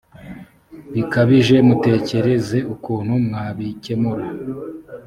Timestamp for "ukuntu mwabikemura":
2.73-4.25